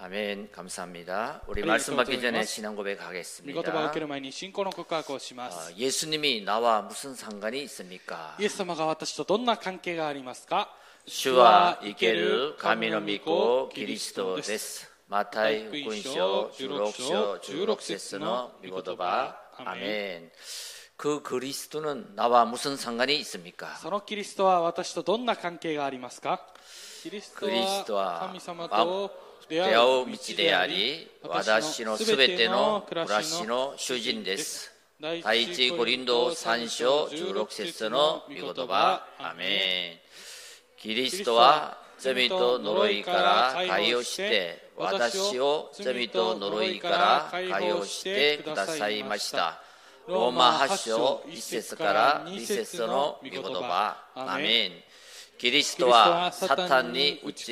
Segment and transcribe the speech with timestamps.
[0.00, 1.42] 아멘 감사합니다.
[1.46, 2.38] 우리 네, 말씀 받기 감사합니다.
[2.38, 3.90] 전에 신앙 御言葉を受 고백하겠습니다.
[3.92, 8.36] ける前に信仰の告白をしま 아, す 예수님이 나와 무슨 상관이 있습니까?
[8.38, 10.68] イエス様が私とどんな関係がありますか
[11.06, 20.30] 주와 이케르 가미노 믿고 그리스도 데스 마타이 후군쇼 주록쇼 주록세스노 미고도바 아멘.
[20.96, 23.76] 그 그리스도는 나와 무슨 상관이 있습니까?
[23.76, 26.40] そのキリストは私とどんな関係がありますか
[27.02, 29.10] キリストキリストはは神様と
[29.51, 34.71] 出会う道であり私のすべての暮らしの主人です。
[35.01, 39.05] 第一コリンド3章16節の御言葉。
[39.19, 39.99] アメ
[40.77, 40.79] ン。
[40.79, 49.61] キリストは罪と呪いから解放して私を罪と呪いから解放してくださいました。
[50.07, 53.97] ローマ8章1節から2節の御言葉。
[54.15, 54.71] アメン。
[55.37, 57.51] キリストはサタンに打ち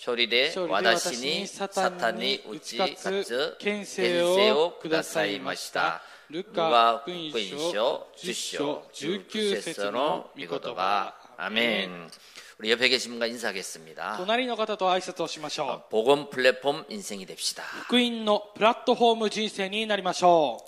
[0.00, 6.02] 勝ちつ権勝利で勝利で私私ににサタサタンにンに打ち打ち勝勝つつ権権勢勢ををくだくださいさいましましたた。
[6.28, 12.10] ルルカカ福福音音書書10 10章章19 19節節のの御御言言葉葉アメン
[12.58, 14.16] 우리 옆에 계신 분과 인사하겠습니다.
[14.16, 17.62] 隣の方と挨拶をしましょ 복음 플랫폼 인생이 됩시다.
[17.62, 20.58] う福音のプラットフォーム人生になりましょ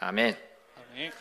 [0.00, 1.12] うアメン 어,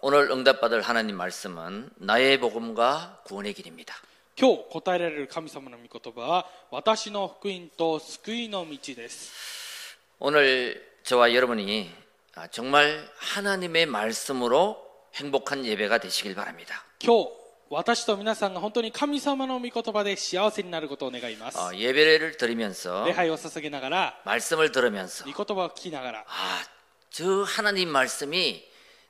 [0.00, 3.94] 오늘 응답받을 하나님 말씀은 나의 복음과 구원의 길입니다.
[4.40, 11.90] 今日答えられる神様の御言葉は私の福音と救いの道です 오늘 저와 여러분이
[12.36, 14.80] 아, 정말 하나님의 말씀으로
[15.16, 16.84] 행복한 예배가 되시길 바랍니다.
[17.02, 17.30] 今日
[17.70, 26.62] 私と皆さんが本当に神様の御言葉で幸せになることを願います 어, 예배를 드리면서 礼拝を捧げながら 말씀을 들으면서 御言葉を聞きながら 아,
[27.10, 28.64] 저 하나님 말씀이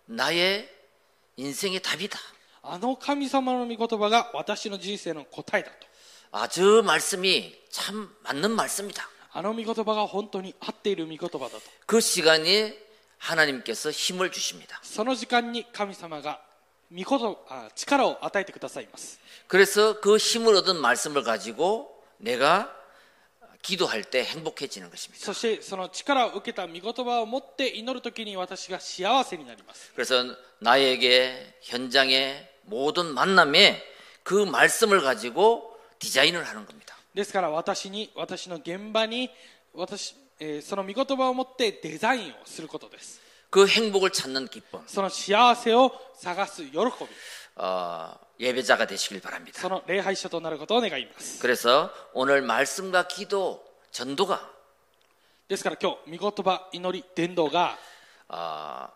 [0.06, 0.68] 나의
[1.36, 2.18] 인생의 답이다.
[2.62, 5.86] あの神様の御言葉が私の人生の答えだと
[6.32, 9.08] 아, 저 말씀이 참 맞는 말씀이다.
[9.32, 12.76] あの御言葉が本当に合っている御言葉だと 그 시간에
[13.18, 14.80] 하나님께서 힘을 주십니다.
[14.82, 16.40] その時間に神様が
[16.90, 22.74] 御言あ力を与えてくださいます 그래서 그 힘을 얻은 말씀을 가지고 내가
[23.62, 25.24] 기도할 때 행복해지는 것입니다.
[25.24, 30.24] そしてその力を受けた御言葉を持って祈る時に私が幸せになります 그래서
[30.60, 33.82] 나에게 현장의 모든 만남에
[34.22, 36.96] 그 말씀을 가지고 디자인을 하는 겁니다.
[37.14, 39.30] ですから私に私の現場に
[39.74, 43.20] 私、えーその御言葉を持ってデザインをすることです
[43.52, 46.80] 그 행복을 찾는 기쁨, その幸せを探す喜び
[47.56, 49.60] 어, 예배자가 되시길 바랍니다.
[49.60, 54.50] その礼拝者となることを願います 그래서 오늘 말씀과 기도, 전도가
[55.48, 57.78] ですから今日御言葉祈り伝道が
[58.28, 58.88] 어,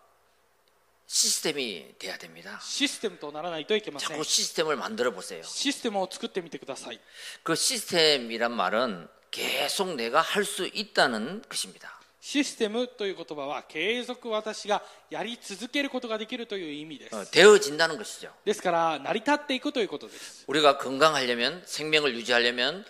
[1.07, 2.59] 시스템이 돼야 됩니다.
[2.61, 5.43] システムとならないといけません 자꾸 시스템을 만들어 보세요.
[5.43, 6.99] システムを作ってみてください
[7.43, 11.96] 그 시스템이란 말은 계속 내가 할 수 있다는 것입니다.
[12.27, 18.29] システムという言葉は継続私がやり続けることができるという意味です 어, 되어진다는 것이죠.
[18.45, 22.85] ですから成り立っていくということです 우리가 건강하려면 생명을 유지하려면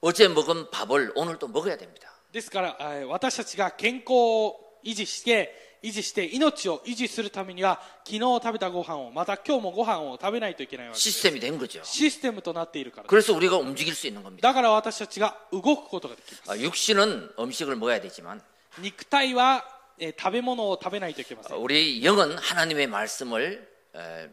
[0.00, 2.12] 어제 먹은 밥을 오늘도 먹어야 됩니다.
[2.32, 11.80] ですからえー私たちが健康を維持して維持して命を維持するためには昨日食べたご飯をまた今日もご飯を食べないといけないわけです 시스템이 된 거죠.
[11.84, 14.48] システムとなっているからです 그래서 우리가 움직일 수 있는 겁니다.
[14.48, 18.42] だから私たちが動くことができます 아, 육신은 음식을 먹어야 되지만
[18.80, 19.64] 肉体は、
[19.98, 24.28] えー食べ物を食べないといけませ 어, ん 우리 영은 하나님의 말씀을 에,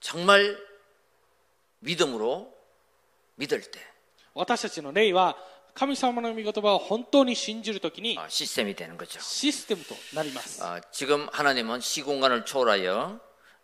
[0.00, 0.58] 정말
[1.80, 2.52] 믿음으로
[3.36, 3.78] 믿을 때
[4.34, 5.36] 私たちの霊は
[5.74, 9.18] 神様の御言葉を本当に信じるときに 어, 시스템이 되는 거죠.
[9.20, 13.20] システムとなります 아, 지금 하나님은 시공간을 초월하여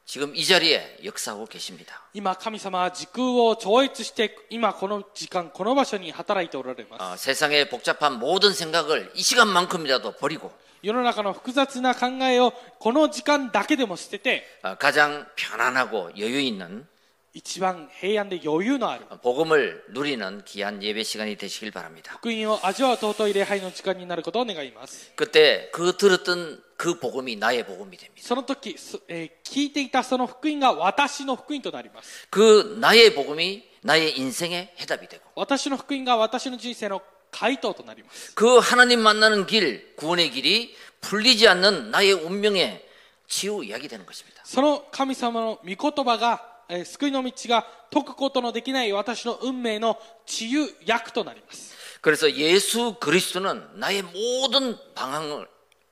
[0.06, 2.02] 지금 이 자리에 역사하고 계십니다.
[2.12, 10.50] 今神様は時空を超越して今この時間この場所に働いておられます 아, 세상의 복잡한 모든 생각을 이 시간만큼이라도 버리고
[10.82, 16.88] 世の中の複雑な考えをこの時間だけでも捨てて 아, 가장 편안하고 여유 있는
[17.34, 22.16] 一番平安で余裕のある 복음을 누리는 귀한 예배 시간이 되시길 바랍니다.
[22.18, 28.26] 福音を味わう尊い礼拝の時間になることを願います 그때 그 들었던 그 복음이 나의 복음이 됩니다.
[28.26, 37.00] その時、そえー聞いていたその福音が私の福音となります 그 나의 복음이 나의 인생의 해답이 되고 私の福音が私の人生の
[37.30, 42.84] 回答となります 그 하나님 만나는 길, 구원의 길이 풀리지 않는 나의 운명의
[43.28, 44.42] 치유 이야기 되는 것입니다.
[44.44, 46.50] その神様の御言葉が、えー
[46.84, 55.46] 救いの道が解くことのできない私の運命の治癒役となります 그래서 예수 그리스도는 나의 모든 방황을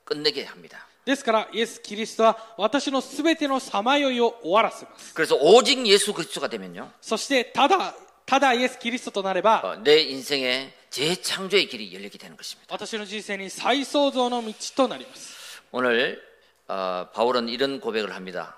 [0.05, 0.87] 끝내게 합니다.
[1.05, 6.89] ですからイエス・キリストは私のすべてのさまよいを終わらせます 그래서 오직 예수 그리스도가 되면요.
[7.01, 7.93] そしてただ
[8.25, 12.73] ただイエス・キリストとなれば 어, 내 인생의 재창조의 길이 열리게 되는 것입니다.
[12.73, 16.21] 私の人生に再創造の道となります 오늘
[16.67, 18.57] 어, 바울은 이런 고백을 합니다.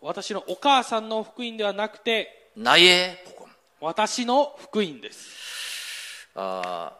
[0.00, 3.50] 私のお母さんの福音ではなくて 나의 복음.
[3.80, 6.90] 私の福音です 어,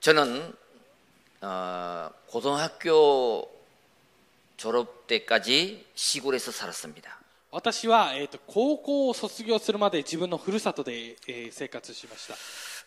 [0.00, 0.54] 저는
[1.40, 3.48] 어, 고등학교
[4.56, 7.18] 졸업 때까지 시골에서 살았습니다.
[7.50, 12.34] 私は、えー、と高校を卒業するまで自分のふるさとで、えー生活しました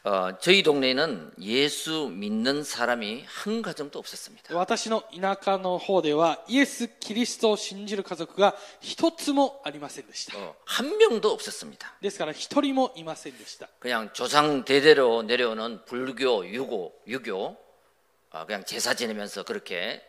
[0.06, 4.56] 어, 저희 동네에는 예수 믿는 사람이 한 가정도 없었습니다.
[4.56, 11.96] 私の田舎の方ではイエス・キリストを信じる家族が一つもありませんでした 어, 한 명도 없었습니다.
[12.02, 17.58] ですから一人もいませんでした 그냥 조상 대대로 내려오는 불교, 유교, 유교,
[18.32, 20.02] 어, 그냥 제사 지내면서 그렇게 에,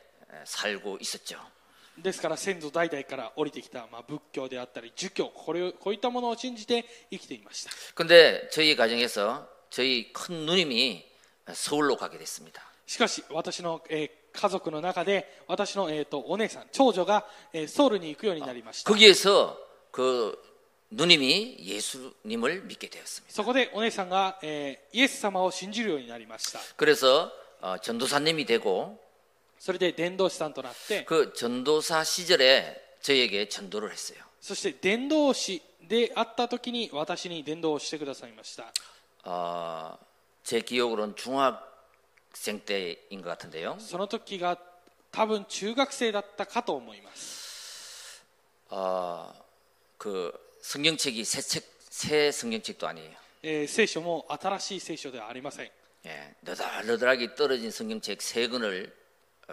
[0.44, 1.38] 살고 있었죠.
[2.02, 11.05] ですから先祖代々から降りてきた、まあ、仏教であったり儒教これをこういったものを信じて生きていました 근데 저희 가정에서 저희 큰 누님이
[11.55, 12.62] 서울로 가게 됐습니다.
[12.87, 19.58] しかし私の、えー家族の中で私の、えー、とお姉さん長女が、えーソウルに行くようになりました 거기에서
[19.90, 20.38] 그
[20.90, 23.31] 누님이 예수님을 믿게 되었습니다.
[23.32, 27.31] そこでお姉さんが、えーイエス様を信じるようになりました 그래서
[27.61, 28.99] 어, 전도사님이 되고
[29.58, 34.19] それで伝道師さんとなって 그 전도사 시절에 저에게 전도를 했어요.
[34.40, 38.73] そして伝道師であった時に私に伝道をしてくださいました
[39.26, 39.96] 어,
[40.44, 43.76] 제 기억으로는 중학생 때인 것 같은데요.
[43.79, 44.58] その時が
[45.11, 48.23] 多分中学生だったかと思います
[48.70, 49.32] 어,
[49.99, 50.32] 그
[50.62, 53.11] 성경책이 새 책, 새 성경책도 아니에요.
[53.43, 55.70] えー聖書も新しい聖書ではありません
[56.06, 58.93] 예, 너덜너덜하게 떨어진 성경책 세 권을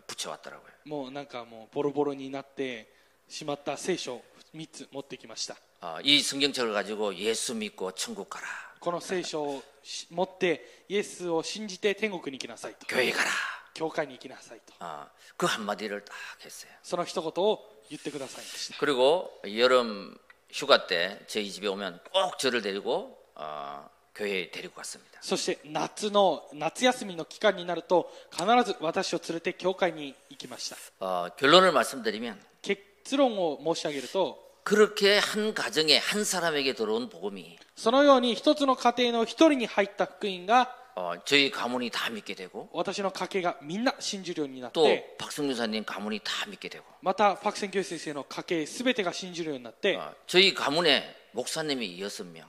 [0.08, 0.72] 붙여왔더라고요.
[0.86, 2.88] もうなんかもうボロボロになって
[3.28, 4.24] しまった聖書を
[4.56, 8.46] 3つ持ってきました 어, 이 성경책을 가지고 예수 믿고 천국 가라,
[8.84, 13.30] この聖書をし持ってイエスを信じて天国に行きなさいと 교회 가라.
[13.74, 16.72] 教会に行きなさいと 어, 그 한마디를 딱 했어요.
[16.84, 17.60] その一言を
[17.90, 20.18] 言ってくださいました 그리고 여름
[20.52, 25.20] 휴가 때 저희 집에 오면 꼭 저를 데리고 어, 교회에 데리고 갔습니다.
[25.22, 41.50] そして夏の夏休みの期間になると必ず私を連れて教会に行きました 어, 결론을 말씀드리면 結論を申し上げると 그렇게 한 가정에 한 사람에게 들어온 복음이 そのように一つの家庭の一人に入った福音が 어, 저희
[41.50, 50.54] 가문이 다 믿게 되고 私の家系がみんな信じるようになっ 또 て 박성유사님 가문이 다 믿게 되고 またパク・センキョイ先生の家系全てが信じるようになって 어, 저희
[50.54, 52.44] 가문에 목사님이 6명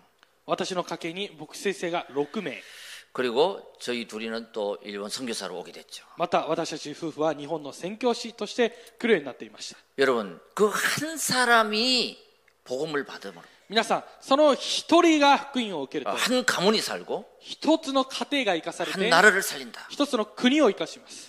[0.46, 2.60] 私の家系に牧師先生が6名
[3.14, 6.04] 그리고 저희 둘이는 또 일본 선교사로 오게 됐죠.
[6.16, 12.18] また私たち夫婦は日本の宣教師として来るようになっていました 여러분 그 한 사람이
[12.64, 19.86] 복음을 받으면 皆さんその一人が福音を受けると 한 가문이 살고 一つの家庭が生かされ 한 て 나라를 살린다.
[19.90, 21.28] 一つの国を生かします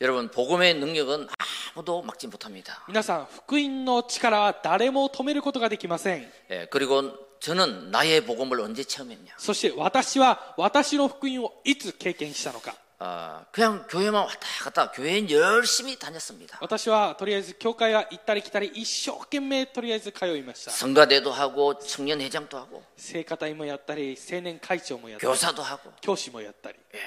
[0.00, 1.28] 여러분 복음의 능력은
[1.74, 2.84] 아무도 막지 못합니다.
[2.88, 7.02] 皆さん福音の力は誰も止めることができません 예, 그리고
[7.46, 9.34] 저는 나의 복음을 언제 체험했냐?
[9.38, 12.74] そして私は私の福音をいつ経験したのか
[13.04, 16.58] 아, 그냥 교회만 왔다 갔다 교회 열심히 다녔습니다.
[16.60, 26.98] 私はとりあえず教会は行ったり来たり一生懸命とりあえず通いました 성가대도 하고 청년회장도 하고 聖歌隊もやったり青年会長もやったり 교사도 하고 教師もやったり 예.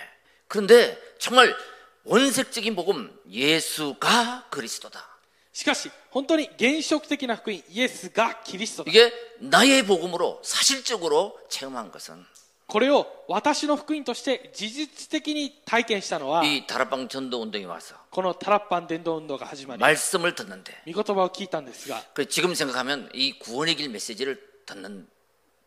[0.50, 1.56] 그런데 정말
[2.04, 5.09] 원색적인 복음 예수가 그리스도다.
[5.54, 12.26] しかし本当に原色的な福音イエスがキリストだ 이게 나의 복음으로 사실적으로 체험한 것은
[12.68, 23.76] これを私の福音として事実的に体験したのは 이 다락방 전도 운동이 와서 このタラッパン伝道運動が始まり 말씀을 듣는데 御言葉を聞いたんですが 그 지금 생각하면 이 구원의
[23.76, 25.08] 길 메시지를 듣는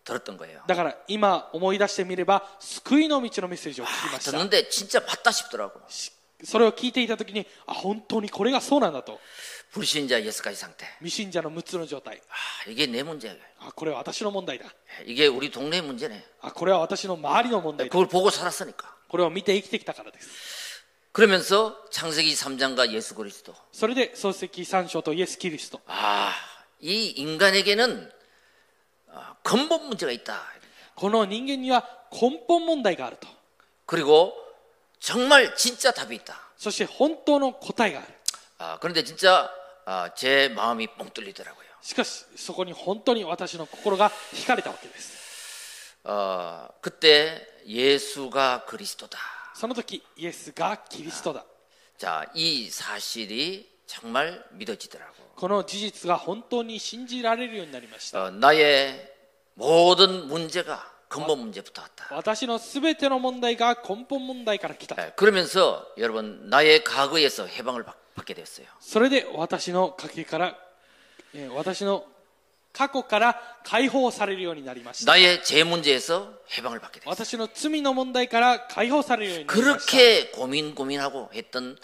[0.05, 0.63] 들었던 거예요.
[0.67, 5.81] だから今思い出してみれば救いの道のメッセージを聞きました 듣는데 진짜 맞다 싶더라고.
[6.45, 9.19] それを聞いていた時にあ本当にこれがそうなんだと
[9.73, 10.87] 불신자 예스까지 상태.
[11.01, 13.35] 未信者の6つの状態 아, 이게 내 문제야.
[13.59, 14.65] あこれは私の問題だ
[15.07, 16.25] 이게 우리 동네 문제네.
[16.41, 18.97] あこれは私の周りの問題だ 그걸 보고 살았으니까.
[19.09, 23.55] これを見て生きてきたからです 그러면서 창세기 3장과 예수 그리스도.
[23.73, 26.33] それで創世記3章とイエス・キリスト 아,
[26.81, 28.11] 이 인간에게는
[29.11, 30.41] 아, 근본 문제가 있다.
[30.95, 33.29] この人間には根本問題があると
[33.85, 34.33] 그리고
[35.03, 36.41] 정말 진짜 답이 있다.
[36.57, 38.09] そして本当の答えがある
[38.59, 39.51] 아, 그런데 진짜
[39.85, 41.67] 아, 제 마음이 뻥 뚫리더라고요.
[41.81, 49.19] しかしそこに本当に私の心が惹かれたわけです 어, 그때 예수가 그리스도다.
[49.55, 51.45] その時イエスがキリストだ
[51.97, 55.15] 자, 이 사실이 정말 믿어지더라고.
[55.37, 59.13] この事実が本当に信じられるようになりました 어, 나의
[59.55, 62.07] 모든 문제가 근본 문제부터 왔다.
[62.11, 68.67] 私の全ての問題が根本問題から来た 예, 그러면서 여러분 나의 과거에서 해방을 받, 받게 됐어요.
[68.81, 70.59] それで私の家系から、
[71.35, 72.05] えー私の
[72.71, 77.11] 過去から解放されるようになりました 나의 제 문제에서 해방을 받게 됐어요.
[77.11, 81.79] 私の罪の問題から解放されるようになりました 그렇게 고민 고민하고 했던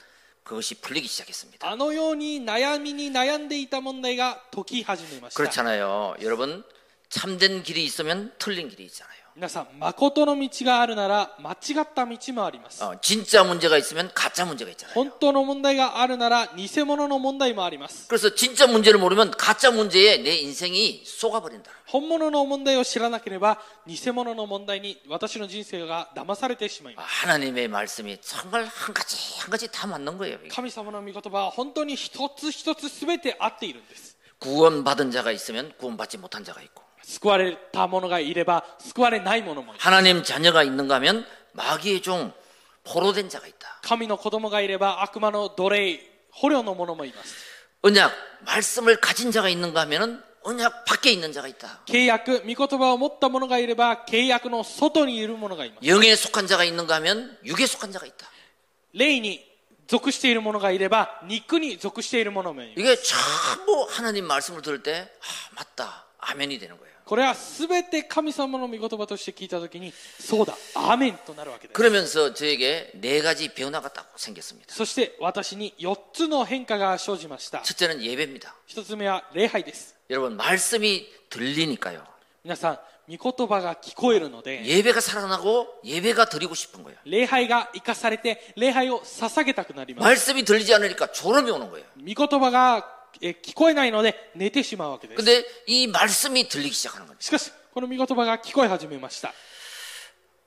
[0.44, 1.66] 그것이 풀리기 시작했습니다.
[1.66, 6.16] あのように悩みに悩んでいた問題が解き始めました 그렇잖아요.
[6.20, 6.62] 여러분
[7.08, 9.17] 참된 길이 있으면 틀린 길이 있잖아요.
[9.38, 14.94] 皆さん誠の道があるなら間違った道もあります 어, 진짜 문제가 있으면 가짜 문제가 있잖아요.
[14.94, 21.68] 本当の問題があるなら偽物の問題もあります 그래서 진짜 문제를 모르면 가짜 문제에 내 인생이 속아버린다.
[21.86, 30.36] 本物の問題を知らなければ偽物の問題に私の人生が騙されてしまいます 하나님의 말씀이 정말 한 가지 한 가지 다 맞는 거예요.
[30.44, 30.48] 이게.
[30.48, 42.32] 神様の御言葉は本当に一つ一つ全て合っているんです 구원받은 자가 있으면 구원받지 못한 자가 있고 救われた者がいれば救われない者もいる 하나님 자녀가 있는가 하면 마귀의 종
[42.84, 43.80] 포로된 자가 있다.
[43.82, 46.00] 神の子供がいれば悪魔の奴隷
[46.30, 47.34] 捕虜の者もいます
[47.82, 48.12] 언약
[48.46, 51.80] 말씀을 가진 자가 있는가 하면은 언약 밖에 있는 자가 있다.
[51.86, 58.26] 契約御言葉を持った者がいれば契約の外にいる者がいます 영에 속한 자가 있는가 하면 육에 속한 자가 있다.
[58.92, 59.44] 霊に
[59.86, 66.06] 属している者がいれば肉に属している者もいます 이게 전부 하나님 말씀을 들을 때 아, 맞다.
[66.18, 66.87] 아멘이 되는 거예요.
[67.08, 74.74] これは全て神様の御言葉として聞いた時にそうだアーメンとなるわけです 그러면서 저에게 네 가지 변화가 딱 생겼습니다.
[74.74, 78.54] そして私に4つの変化が生じました 첫째는 예배입니다.
[78.68, 82.02] 1つ目は礼拝です 여러분 말씀이 들리니까요.
[82.42, 86.98] 皆さん御言葉が聞こえるので 예배가 살아나고 예배가 드리고 싶은 거예요.
[87.04, 91.84] 礼拝が生かされて礼拝を捧げたくなります 말씀이 들리지 않으니까 졸음이 오는 거예요.
[91.98, 92.90] 御言葉が
[93.20, 97.18] え聞こえないので寝てしまうわけです 근데 이 말씀이 들리기 시작하는 거죠.
[97.20, 99.32] しかしこの御言葉が聞こえ始めました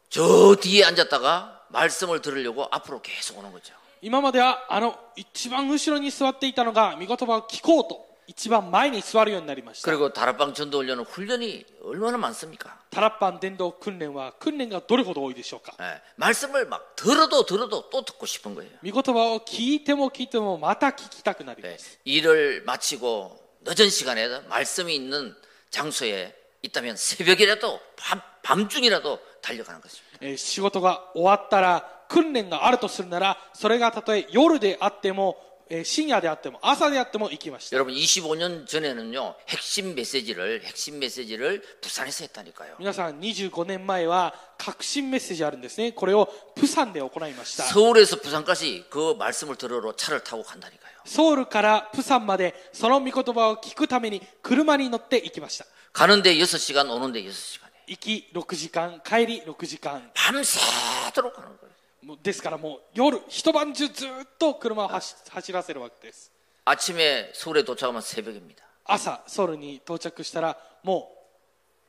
[0.09, 3.73] 저 뒤에 앉았다가 말씀을 들으려고 앞으로 계속 오는 거죠.
[4.01, 12.77] 今まではあの一番後ろに座っていたのが御言葉を聞こうと 一番前に座るようになりました 그리고 다락방 전도 훈련은 훈련이 얼마나 많습니까?
[12.89, 18.69] タラッパン伝道訓練は訓練がどれほど多いでしょうか 예, 말씀을 막 들어도 들어도 또 듣고 싶은 거예요.
[18.83, 25.33] 御言葉を聞いても聞いてもまた聞きたくなりま 예, す 일을 마치고 늦은 시간에 말씀이 있는
[25.69, 30.17] 장소에 있다면 새벽이라도 밤, 밤중이라도 달려가는 것입니다.
[30.21, 35.47] えー仕事が終わったら訓練があるとするならそれがたとえ夜であっても、えー
[35.83, 42.75] 深夜であっても朝であっても行きました 여러분 25년 전에는요 핵심 메시지를 핵심 메시지를 부산에서 했다니까요.
[42.79, 50.93] 皆さん25年前は革新メッセージあるんですねこれをプサンで行いました 서울에서 부산까지 그 말씀을 들으러 차를 타고 간다니까요.
[51.03, 61.70] ソウルからプサンまでその御言葉を聞くために車に乗って行きました 가는데 6시간 오는데 6시간에 行き6時間帰り6時間 밤새도록 가는 거예요.
[62.01, 66.31] もうですからもう夜一晩中ずっと車を走走らせるわけです
[66.65, 68.63] 아침에 서울에 도착하면 새벽입니다.
[68.85, 71.11] 朝ソウルに到着したらも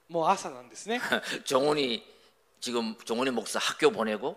[0.08, 1.00] うもう朝なんですね
[1.44, 2.02] 정훈이
[2.60, 4.36] 지금 정훈이 목사 학교 보내고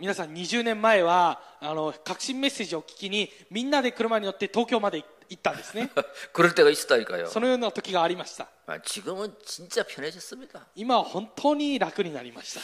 [0.00, 5.90] 皆さん20年前はあの革新メッセージを聞きにみんなで車に乗って東京まで行ったんですね
[6.32, 7.26] 그럴 때가 있었다니까요.
[7.26, 10.66] そのような時がありました 아, 지금은 진짜 편해졌습니다.
[10.74, 12.60] 今は本当に楽になりました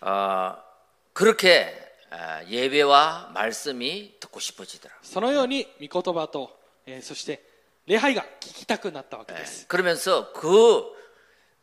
[0.00, 0.64] 아,
[1.12, 1.72] 그렇게
[2.10, 4.98] 아, 예배와 말씀이 듣고 싶어지더라고요.
[5.02, 7.44] そのように御言葉と、えーそして
[7.86, 10.82] 礼拝が聞きたくなったわけです 그러면서 그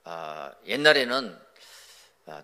[0.05, 1.42] 아, 옛날에는 아,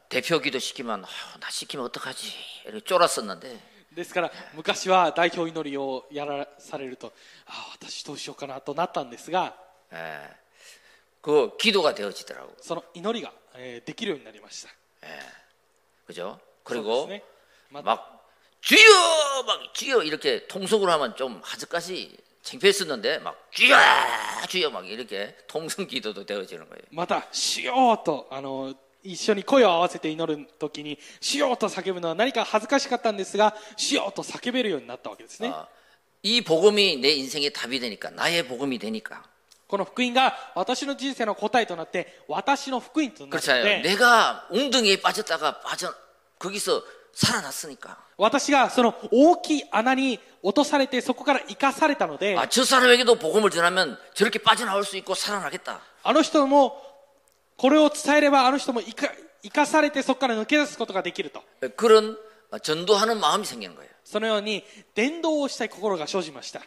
[0.10, 1.08] 대표 기도 시키면 아,
[1.40, 2.28] 나 시키면 어떡하지
[2.66, 7.14] 이렇게 쫄았었는데 ですから昔は代表祈りをやらされると
[7.46, 9.56] ああ私どうしようかなとなったんですが
[9.94, 10.30] 예.
[11.22, 12.54] 그 기도가 되어지더라고.
[12.62, 14.70] その祈りが、えーできるようになりました
[16.08, 16.40] 그죠?
[16.68, 17.24] そうで 그리고 すね
[17.72, 18.26] また 막
[18.62, 18.80] 주여
[19.46, 23.76] 막 주여 이렇게 통속으로 하면 좀恥ずかしい창피했었는데 막 주여
[24.50, 26.82] 주여 막 이렇게 통성 기도도 되어지는 거예요.
[26.92, 35.68] また「しよう」とあの 「一緒に声を合わせて祈る時に「しよう」と叫ぶのは何か恥ずかしかったんですが「しよう」と叫べるようになったわけですね 아,
[36.24, 39.24] 이 복음이 내 인생의 답이 되니까 나의 복음이 되니까
[39.68, 43.64] この福音が私の人生の答えとなって私の福音となるの 그렇잖아요.
[43.64, 45.94] で 내가 웅덩이에 빠졌다가 빠져
[46.40, 55.80] 거기서 살아났으니까 私がその大きい穴に落とされてそこから生かされたので 아, 저 사람에게도 복음을 전하면 저렇게 빠져나올 수 있고 살아나겠다.
[56.04, 56.82] あの人も
[57.60, 59.12] これを伝えればあの人も生か
[59.44, 61.44] 生かされてそこから抜け出すことができると
[61.76, 62.18] 그런
[62.62, 63.90] 전도하는 마음이 생기는 거예요.
[64.04, 66.62] そのように伝道をしたい心が生じました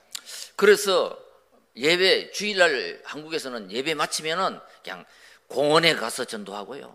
[0.56, 1.16] 그래서
[1.76, 5.04] 예배 주일날 한국에서는 예배 마치면은 그냥
[5.48, 6.94] 공원에 가서 전도하고요.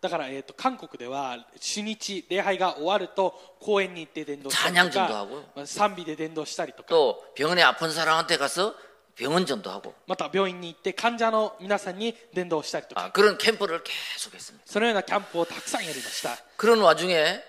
[0.00, 5.42] だから、えー、と韓国では主日礼拝が終わると公園に行って伝道したり 찬양 とか 전도하고요.
[5.56, 8.74] まあ賛美で伝道したりとか 또 병원에 아픈 사람한테 가서
[9.16, 14.64] 병원 전도하고 また病院に行って患者の皆さんに伝道したりとか 아, 그런 캠프를 계속했습니다.
[14.66, 17.42] そのようなキャンプをたくさんやりました 그런 와중에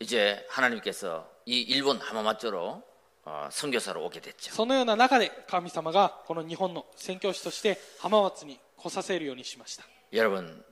[0.00, 2.82] 이제 하나님께서 이 일본 하마마쪼로
[3.26, 4.52] 어, 선교사로 오게 됐죠.
[4.52, 10.62] そのような中で神様がこの日本の宣教師として浜松に来させるようにしました 여러분,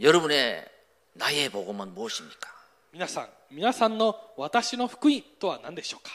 [0.00, 0.64] 여러분의
[1.12, 2.48] 나의 복음은 무엇입니까?
[2.92, 6.10] 皆さん皆さんの私の福音とは何でしょうか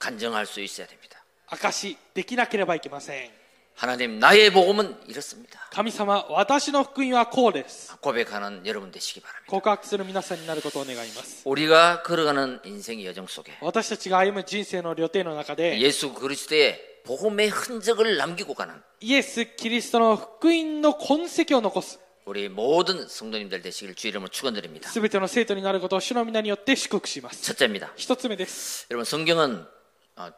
[0.00, 1.19] 간증할 수 있어야 됩니다.
[1.50, 3.30] 証しできなければいけません
[3.78, 5.60] 하나님 나의 복음은 이렇습니다.
[5.70, 9.44] 神様私の福音はこうです 고백하는 여러분 되시기 바랍니다.
[9.50, 22.48] 告白する皆さんになることを願います 우리가 걸어가는 인생의 여정 속에 私たちが歩む人生の旅程の中で 예수 그리스도의 복음의 흔적을 남기고 가는 イエス・キリストの福音の痕跡を残す 우리
[22.48, 24.88] 모든 성도님들 되시길 주 이름으로 축원드립니다.
[24.88, 27.92] すべての生徒になることを主の皆によって祝福します 첫째입니다.
[27.96, 29.66] 一つ目です 여러분 성경은 어,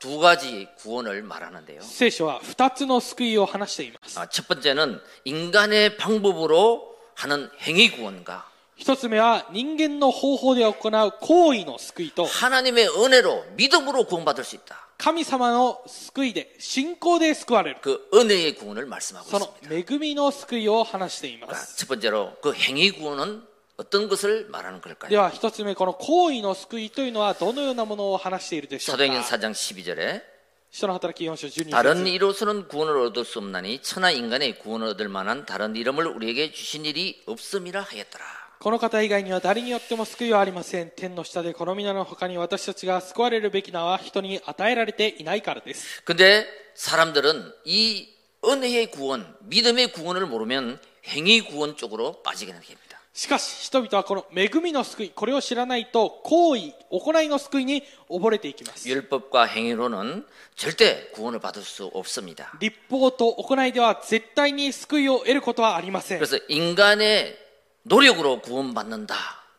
[0.00, 1.80] 두 가지 구원을 말하는데요.
[1.82, 14.56] 聖書は二つの救いを話しています 아, 첫 번째는 인간의 방법으로 하는 행위 구원과 一つ目は人間の方法で行う行為の救いと 하나님의 은혜로 믿음으로 구원받을 수
[14.56, 14.88] 있다.
[14.98, 19.94] 神様の救いで信仰で救われる 그 은혜의 구원을 말씀하고 その 있습니다.
[19.94, 23.42] 恵みの救いを話していま 그러니까 す 첫 번째로 그 행위 구원은
[23.82, 25.20] 어떤 것을 말하는 で 걸까요?
[25.20, 30.22] は一つ目この行為の救いというのはどのようなものを話しているでしょうか 사도행전 4장 12절에
[30.70, 36.06] 人の働き4章12 다른 節 이로서는 구원을 얻을 수 없나니 천하 인간의 구원을 얻을 만한 다른 이름을
[36.06, 38.48] 우리에게 주신 일이 없음이라 하였더라.
[38.60, 48.08] この方以外には誰によっても救いはありません天の下でこの皆の他に私たちが救われるべき名は人に与えられていないからです 근데 사람들은 이
[48.44, 52.91] 은혜의 구원, 믿음의 구원을 모르면 행위 구원 쪽으로 빠지게 됩니다.
[53.14, 62.52] しかし人々はこの恵みの救いこれを知らないと行為行いの救いに溺れていきます 율법과 행위로는 절대 구원을 받을 수 없습니다.
[62.60, 67.36] 立法と行いでは絶対に救いを得ることはありません 그래서 인간의
[67.84, 69.14] 노력으로 구원받는다.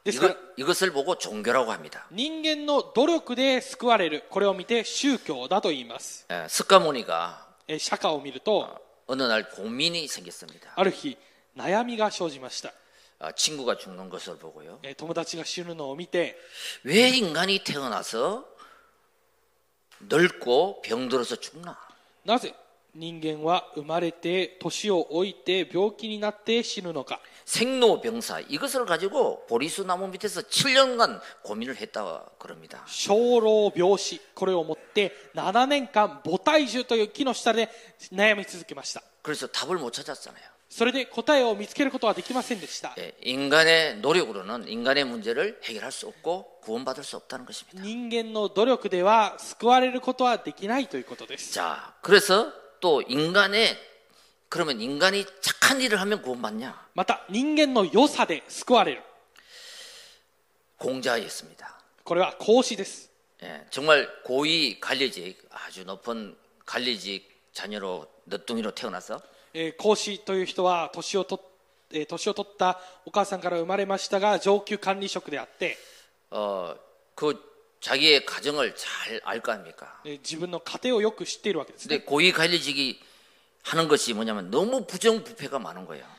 [0.05, 2.07] です 이거, から 이것을 보고 종교라고 합니다.
[2.11, 10.71] 人間の努力で救われるこれを見て宗教だと言います 예, 스카모니가 えー釈迦を見ると 어느 날 고민이 생겼습니다.
[10.75, 11.17] ある日
[11.57, 12.71] 悩みが生じました 아,
[13.35, 14.79] 친구가 죽는 것을 보고요.
[14.83, 16.37] えー友達が死ぬのを見て
[16.83, 18.45] 왜 인간이 태어나서
[20.07, 21.77] 늙고 병들어서 죽나?
[22.23, 22.53] なぜ
[22.95, 32.85] 人間は生まれて年を老いて病気になって死ぬのか 생로병사 이것을 가지고 보리수 나무 밑에서 7년간 고민을 했다 그럽니다.
[32.87, 37.69] 生老病死これをもって7年間母体樹という木の下で
[38.13, 40.52] 悩み続けました 그래서 답을 못 찾았잖아요.
[40.73, 47.81] それで答えを見つけることはできませんでした 예, 인간의 노력으로는 인간의 문제를 해결할 수 없고 구원받을 수 없다는 것입니다.
[47.81, 53.77] 人間の努力では救われることはできないということです 자, 그래서 또 인간의
[54.47, 56.89] 그러면 인간이 착한 일을 하면 구원받냐?
[56.93, 59.01] また人間の良さで救われる
[60.77, 61.79] 공자였습니다.
[62.03, 63.09] これは孔子です
[63.43, 69.21] 예, 정말 고위 관리직 아주 높은 관리직 자녀로 늦둥이로 태어나서
[69.54, 71.40] えー、孔子という人は年をと、
[71.92, 75.78] えー、年を取ったお母さんから生まれましたが上級管理職であって、
[76.30, 76.76] 어
[77.84, 79.86] 자기의가정을잘알거아닙니 까?
[80.24, 81.96] 自分の家庭をよく知っているわけですね。
[81.96, 82.96] 고위관리직이
[83.62, 86.13] 하는것이뭐냐면너무부정부패가많은거예요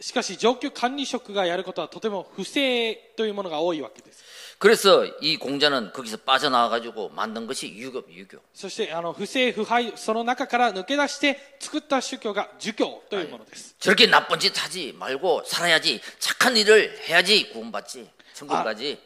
[0.00, 4.22] しかし上級管理職がやることはとても不正というものが多いわけです
[4.58, 8.38] 그래서 이 공자는 거기서 빠져나와 가지고 만든 것이 유교, 유교.
[8.54, 18.64] そしてあの不正不敗その中から抜け出して作った宗教が儒教というものです 저렇게 나쁜 짓 하지 말고 살아야지 착한 일을 해야지 구원받지 천국 아.
[18.64, 18.98] 가지.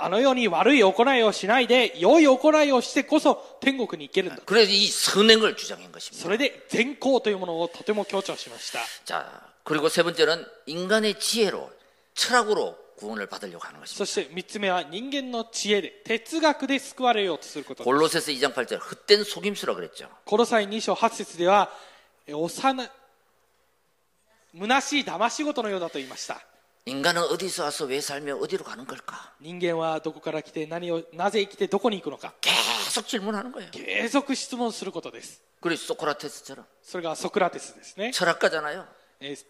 [0.00, 6.30] あのように悪い行いをしないで良い行いをしてこそ天国に行けるんだ 그래서 이 선행을 주장한 そ 것입니다.
[6.30, 9.26] れで善行というものをとても強調しました 자,
[9.64, 11.70] 그리고 세 번째는 인간의 지혜로
[12.14, 13.96] 철학으로 구원을 받으려고 하는 것입니다.
[13.98, 20.08] そして3つ目は人間の知恵で哲学で救われようとすることです 골로새서 2장 8절 헛된 속임수라 그랬죠.
[20.24, 21.70] コロサイ2章8節では
[22.26, 22.90] え幼虚
[24.80, 26.40] しい騙し事のようだと言いました
[26.86, 29.34] 인간은 어디서 와서 왜 살며 어디로 가는 걸까?
[29.40, 33.70] 人間はどこから来て何をなぜ生きてどこに行くのか 계속 질문하는 거예요.
[33.70, 38.86] 継続質問することです 그래서 소크라테스처럼 それがソクラテスですね、 철학가잖아요.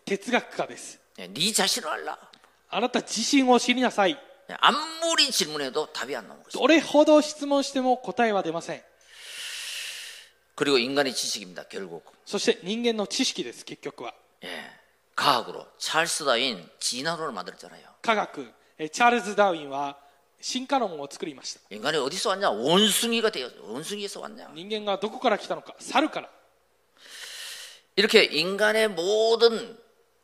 [0.05, 0.99] 哲学家です。
[1.17, 2.05] 자신을알
[2.69, 4.17] あなた自身を知りなさい。
[4.61, 4.71] 아
[5.31, 8.81] 질문해도답이안나오どれほど質問しても答えは出ません。
[10.55, 14.13] 그리고인간의입니다결국そして人間の知識です結局は。
[14.43, 14.47] 예
[15.15, 16.37] 과학으ダ
[17.33, 18.53] 만들었잖아요科学
[18.91, 19.97] チャールズ・ダーウィンは
[20.39, 21.61] 進化論を作りました。
[21.71, 21.81] 人
[24.69, 26.29] 間がどこから来たのか猿から。
[27.96, 29.78] 이렇게 인간의 모든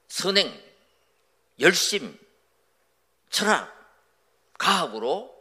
[0.08, 0.52] 선행,
[1.60, 2.18] 열심,
[3.30, 3.72] 철학,
[4.58, 5.34] 과학으로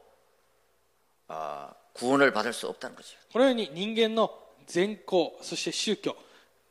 [1.27, 3.15] 아, 구원을 받을 수 없다는 거죠.
[3.31, 4.31] このように人間の
[4.67, 6.15] 善行そして宗教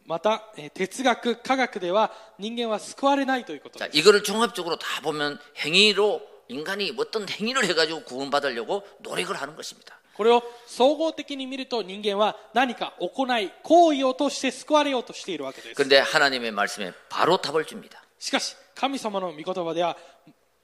[0.05, 9.57] またえー哲学科学では人間は救われないということで 자, す 이거를 종합적으로 다 보면 행위로 인간이 어떤 행위를 해가지고 구원받으려고 노력을 하는
[9.57, 9.99] 것입니다.
[10.17, 18.03] これを総合的に見ると人間は何か行い行為を通して救われようとしているわけです 그런데 하나님의 말씀에 바로 답을 줍니다.
[18.19, 19.97] しかし神様の御言葉では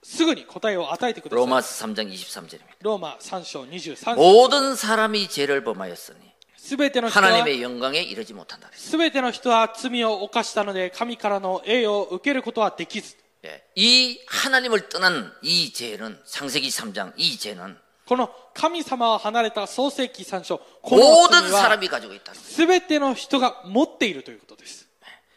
[0.02, 2.60] すぐに答えを与えてください 로마서 3장 23절입니다.
[2.82, 6.18] ローマ3章23節 모든 사람이 죄를 범하였으니
[6.56, 8.68] すべての人は 하나님의 영광에 이르지 못한다.
[8.68, 8.90] 그랬어요.
[8.90, 21.88] すべての人は罪を犯したので神からの栄誉を受けることはできず 예, 이 하나님을 떠난 이 죄는 창세기 3장 이 죄는 この神様を離れた創世記3章この 모든 罪は 사람이
[21.88, 22.34] 가지고 있다.
[22.34, 24.88] すべての人が持っているということです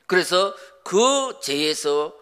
[0.07, 2.13] 그래서 그 죄에서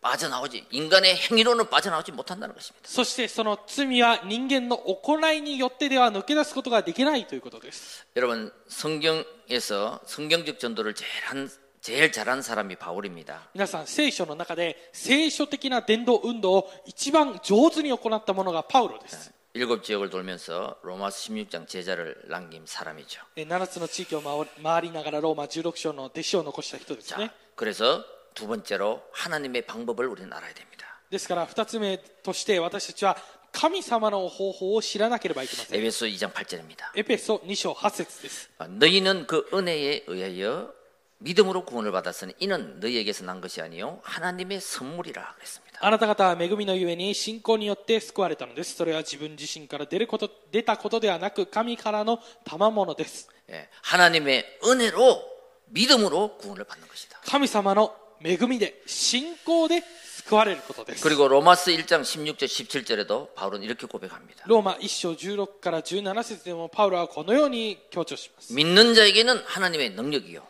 [0.00, 2.88] 빠져나오지 인간의 행위로는 빠져나오지 못한다는 것입니다.
[2.88, 11.50] そしてその罪は人間の行いによってでは抜け出すことができないということです 여러분 성경에서 성경적 전도를 제일 한
[11.80, 13.50] 제일 잘한 사람이 바울입니다.
[13.54, 23.22] 皆さん聖書の中で聖書的な伝道運動を一番上手に行ったものがパウロです 일곱 지역을 돌면서 로마서 16장 제자를 남긴 사람이죠.
[23.36, 30.86] え7つの地域を回り回りながらローマ16章の弟子を残した人です 자, ね 그래서 두 번째로 하나님의 방법을 우리는 알아야 됩니다.
[31.10, 33.16] ですから2つ目として私たちは
[33.52, 36.90] 神様の方法を知らなければいけません 에베소 2장 8절입니다.
[36.94, 40.70] エペソ2章8節です 너희는 그 은혜에 의하여
[41.20, 45.78] 믿음으로 구원을 받았으니 이는 너희에게서 난 것이 아니요 하나님의 선물이라 그랬습니다.
[45.80, 55.22] あなた方は恵みのゆえに信仰によって救われたのですそれは自分自身から出ること出たことではなく神からの賜物です 예, 하나님의 은혜로
[55.68, 57.20] 믿음으로 구원을 받는 것이다.
[57.24, 59.82] 神様の恵みで信仰で
[60.26, 64.44] 救われることです 그리고 로마스 1장 16절 17절에도 바울은 이렇게 고백합니다.
[64.46, 70.49] ローマ1章16から17節でもパウロはこのように強調します 믿는 자에게는 하나님의 능력이요.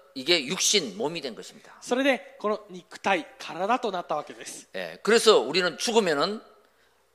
[0.14, 1.72] 이게 육신, 몸이 된 것입니다.
[1.82, 6.40] それでこの肉体体となったわけです 예, 그래서 우리는 죽으면은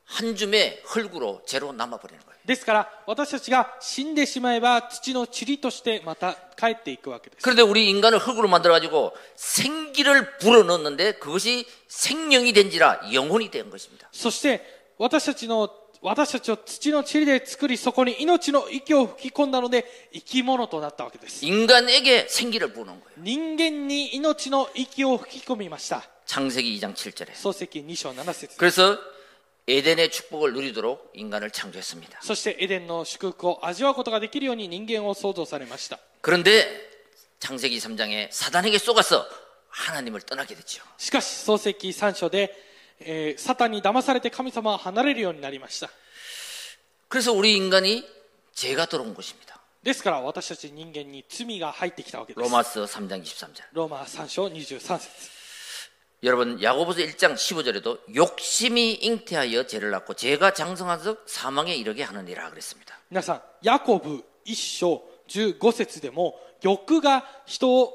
[0.06, 2.32] 한 줌의 흙으로 죄로 남아버리는 거예요.
[2.46, 14.10] ですから私たちが死んでしまえば土の塵としてまた帰っていくわけです 그런데 우리 인간을 흙으로 만들어가지고 생기를 불어넣었는데 그것이 생명이 된지라 영혼이 된 것입니다.
[14.12, 14.62] そして
[14.98, 15.70] 私たちの
[16.06, 23.02] 私たちを土の塵で作りそこに命の息を吹き込んだので生き物となったわけです 인간에게 생기를 부는 거예요.
[23.18, 27.34] 人間に命の息を吹き込みました 창세기 2장 7절에.
[27.34, 28.98] 漱石2章7節 그래서
[29.68, 32.20] 에덴의 축복을 누리도록 인간을 창조했습니다.
[32.24, 36.66] そしてエデンの祝福を味わうことができるように人間を創造されました 그런데
[37.40, 39.24] 창세기 3장에 사단에게 쏘가서
[39.70, 40.82] 하나님을 떠나게 됐죠.
[40.98, 42.52] しかし漱石3章で
[43.00, 45.90] えー、サタンに騙されて神様を離れるようになりました
[47.10, 48.06] 그래서 우리 인간이
[48.54, 49.60] 죄가 들어온 것입니다.
[49.84, 53.64] ですから私たち人間に罪が入ってきたわけです 로마서 3장 23절.
[53.74, 55.42] ローマ3章23節
[56.24, 62.96] 여러분 야고보서 1장 15절에도 욕심이 잉태하여 죄를 낳고 죄가 장성하서 사망에 이르게 하느니라 그랬습니다.
[63.10, 67.94] 皆さんヤコブ1章15節でも欲が人を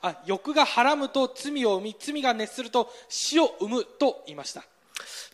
[0.00, 4.64] あ欲がはらむと罪を生み罪が熱すると死を生むと言いました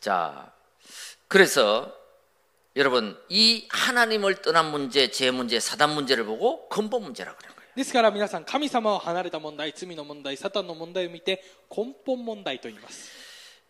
[0.01, 0.53] 자,
[1.29, 1.93] 그래서
[2.77, 7.61] 여러분 이 하나님을 떠난 문제, 죄 문제, 사단 문제를 보고 근본 문제라 그런 거예요.
[7.77, 11.43] ですから皆さん神様を離れた問題罪の問題サタンの問題を見て
[11.75, 13.11] 根本問題と言います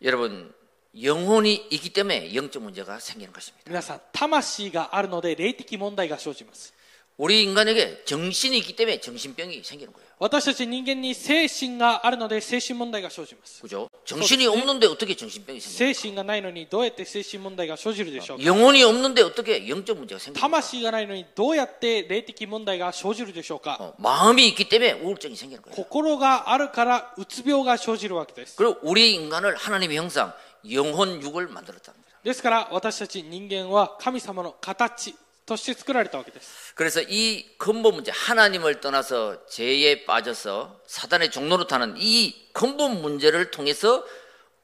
[0.03, 0.53] 여러분
[1.01, 3.65] 영혼이 있기 때문에 영적 문제가 생기는 것입니다.
[3.67, 6.74] 皆さん魂があるので霊的問題が生じます
[7.17, 10.09] 우리 인간에게 정신이 있기 때문에 정신병이 생기는 거예요.
[10.21, 13.89] 私たち人間に精神があるので精神問題が生じます 그죠?
[14.07, 15.93] 정신이 없는데 어떻게 정신병이 생겨요?
[15.93, 20.41] 精神がないのにどうやって精神問題が生じるでしょうか 영혼이 없는데 어떻게 영적 문제가 생겨요?
[20.41, 25.75] 魂がないのにどうやって霊的問題が生じるでしょうか 어, 마음이 있기 때문에 우울증이 생기는 거예요.
[25.77, 30.33] 心があるからうつ病が生じるわけです 그리고 우리 인간을 하나님의 형상,
[30.71, 32.09] 영혼 육을 만들었답니다.
[32.25, 35.15] ですから私たち人間は神様の形
[35.47, 43.51] として作られたわけです 그래서 이 근본 문제, 하나님을 떠나서 죄에 빠져서 사단의 종로로 타는 이 근본 문제를
[43.51, 44.05] 통해서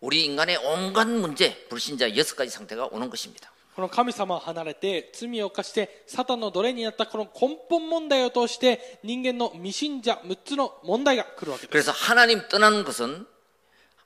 [0.01, 3.51] 우리 인간의 온갖 문제, 불신자 여섯 가지 상태가 오는 것입니다.
[3.75, 13.27] この神様を離れて罪を犯してサタンの奴隷になったこの根本問題を通して人間の未信者6つの問題が来るわけです 그래서 하나님 떠나는 것은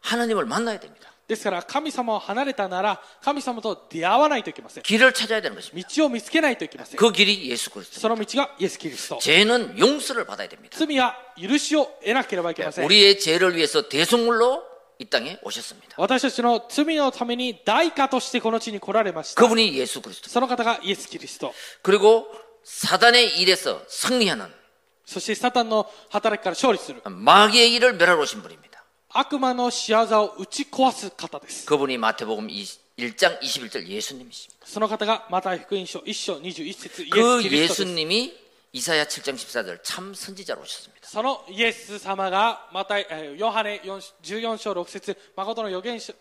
[0.00, 1.12] 하나님을 만나야 됩니다.
[1.28, 5.88] ですから神様を離れたなら神様と出会わないといけません 길을 찾아야 되는 것입니다.
[5.94, 8.00] 道を見つけないといけません 그 길이 예수 그리스도.
[8.00, 10.76] その道がイエス・キリスト 죄는 용서를 받아야 됩니다.
[10.78, 14.64] 罪は許しを得なければいけません 우리의 죄를 위해서 대속물로
[14.98, 15.94] 이 땅에 오셨습니다.
[15.98, 20.28] 私たちの罪のために代価としてこの地に来られました 그분이 예수 그리스도.
[20.28, 22.26] その方がイエス・キリスト 그리고
[22.64, 24.52] 사단의 일에서 승리하는
[25.06, 28.73] そしてサタンの働きから勝利する 마귀의 일을 멸하러 오신 분입니다.
[29.14, 34.66] 悪魔の仕業を打ち壊す方です 그분이 마태복음 1장 21절 예수님이십니다.
[34.66, 38.32] その方がマタイ福音書1章21節イエ 그 ス・キリストです 예수님이
[38.72, 41.08] 이사야 7장 14절 참 선지자로 오셨습니다.
[41.08, 46.12] そのイエス様がマタイ、えーヨハネ4 14章6節誠の預言者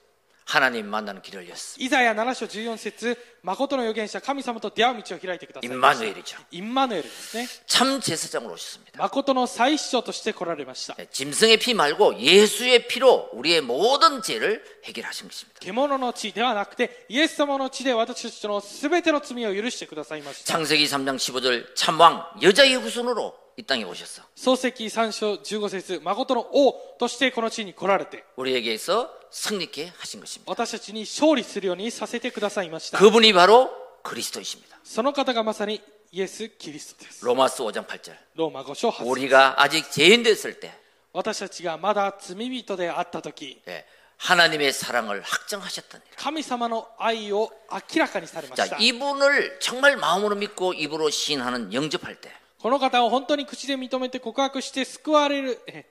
[0.45, 1.85] 하나님 만나는 길을 열었습니다.
[1.85, 6.37] イザヤ7章14節誠の預言者神様と出会う道を開いてくださいました 임마누엘이죠.
[6.49, 8.97] インマヌエルですね 참 제사장으로 오셨습니다.
[8.99, 15.59] 誠の最主として来られました 네, 짐승의 피 말고 예수의 피로 우리의 모든 죄를 해결하신 것입니다.
[15.59, 24.23] 獣の血ではなくてイエス様の血で私たちの全ての罪を許してくださいました 창세기 3장 15절 참왕 여자의 후손으로 이 땅에 오셨어.
[24.35, 30.51] 創世記3章15節誠の王としてこの地に来られて 우리에게서 승리케 하신 것입니다.
[30.51, 33.69] 私たちに勝利するようにさせてくださいました 그분이 바로
[34.03, 34.79] 그리스도이십니다.
[34.83, 38.13] その方がまさにイエス・キリストです 로마스 5장 8절.
[38.35, 40.73] ローマ5章8節 우리가 아직 죄인 됐을 때
[41.13, 43.85] 私たちがまだ罪人であった時 예,
[44.17, 46.07] 하나님의 사랑을 확정하셨다니라.
[46.17, 55.85] 神様の愛を明らかにされまし 자, た 이분을 정말 마음으로 믿고 입으로 시인하는 영접할 때 この方を本当に口で認めて告白して救われるえ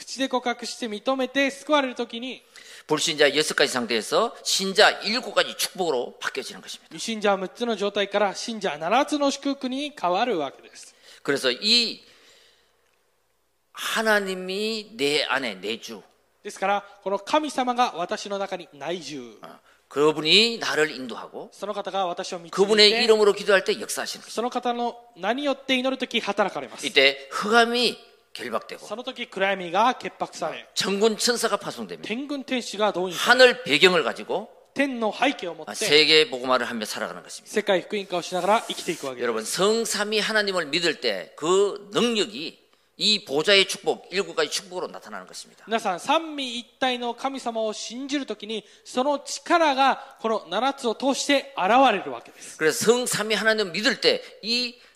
[0.00, 2.42] 口で告白して認めて救われる時に
[2.86, 6.88] 불신자 여섯 가지 상태에서 신자 일곱 가지 축복으로 바뀌어지는 것입니다.
[6.90, 12.04] 未信者6つの状態から信者7つの祝福に変わるわけです 그래서 이
[13.72, 16.02] 하나님이 내 안에 내주
[16.42, 19.38] ですからこの神様が私の中に内住
[19.88, 24.30] 그분이 나를 인도하고 その方が私を導い 그분의 て 이름으로 기도할 때 역사하시는 것입니다.
[24.30, 27.96] その方の名によって祈る時働かれます 이때 흑암이
[28.32, 32.06] 결박되고 その時暗闇が潔白され 천군 천사가 파송됩니다.
[32.06, 37.50] 天軍天使が動員され 하늘 배경을 가지고 天の背景を持って 세계 복음화를 하며 살아가는 것입니다.
[37.54, 42.66] 世界福音化をしながら生きていくわけです 여러분 성삼위 하나님을 믿을 때 그 능력이
[42.98, 45.64] 이 보좌의 축복 일곱 가지 축복으로 나타나는 것입니다.
[45.66, 54.74] 皆さん三位一体の神様を信じるときにその力がこの7つを通して現れるわけです 그래서 성삼위 하나님을 믿을 때 이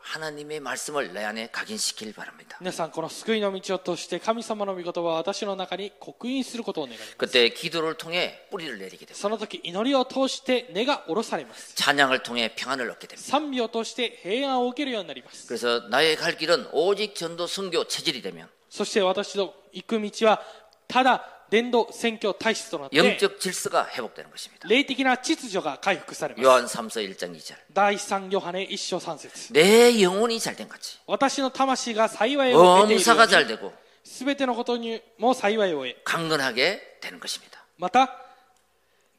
[0.00, 2.56] 하나님의 말씀을 내 안에 각인시키길 바랍니다.
[2.60, 9.14] 皆さんこの救いの道を通して神様の御言葉を私の中に刻印することを願います 그때 기도를 통해 뿌리를 내리게 됩니다.
[9.14, 13.28] その時祈りを通して根が下ろされます 찬양을 통해 평안을 얻게 됩니다.
[13.28, 20.40] 賛美を通して平安を受けるようになります 그래서 나의 갈 길은 오직 전도 선교 체질이 되면 そして私の行く道は
[20.86, 24.66] ただ 伝道宣教体質となって 영적 질서가 회복되는 것입니다.
[24.68, 27.54] 霊的な秩序が回復されます 요한 3서 1장 2절.
[27.72, 37.20] 第3ヨハネ1章3節 내 영혼이 잘 된 같이 私の魂が幸いを得ているよ 엄사가 う 잘 に 되고 全てのことにも幸いを得 강건하게 되는
[37.20, 37.64] 것입니다.
[37.78, 38.16] また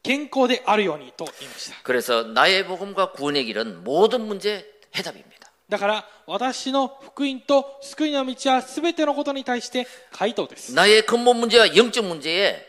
[0.02, 5.31] 健康であるようにと言いました 그래서 나의 복음과 구원의 길은 모든 문제 해답입니다.
[5.72, 12.64] だから私の福音と救いの道は全てのことに対して回答です 나의 근본 문제와 영적 문제에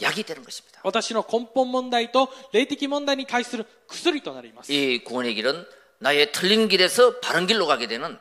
[0.00, 0.80] 약이 되는 것입니다.
[0.82, 5.64] 私の根本問題と霊的問題に対する薬となります 이 구원의 길은
[6.00, 8.18] 나의 틀린 길에서 바른 길로 가게 되는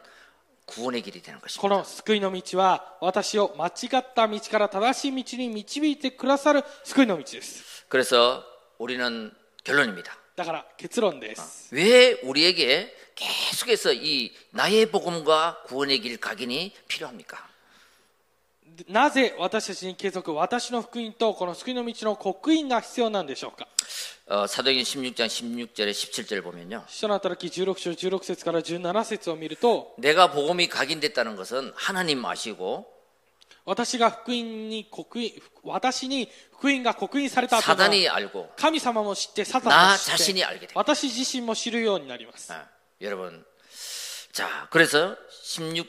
[0.67, 1.75] 구원의 길이 되는 こ 것입니다.
[1.75, 8.43] の救いの道は私を間違った道から正しい道に導いてくださる救いの道です 그래서
[8.77, 9.31] 우리는
[9.63, 10.15] 결론입니다.
[10.35, 17.51] だから結論です 왜 우리에게 계속해서 이 나의 복음과 구원의 길 각인이 필요합니까?
[18.87, 23.67] なぜ私たちに継続私の福音とこの救いの道の刻印が必要なんでしょうか
[24.27, 26.85] 어, 사도행전 16장 16절에 17절 보면요.
[26.87, 32.85] 使徒の働き16章16節から17節を見ると 내가 복음이 각인됐다는 것은 하나님 아시고
[33.65, 40.73] 私が福音に刻印私に福音が刻印された後の 사단이 알고 神様も知ってサタンも 나 知って 자신이 알게 됩니다.
[40.79, 42.67] 私自身も知るようになります 아,
[43.01, 43.45] 여러분
[44.31, 45.85] 자 그래서 16절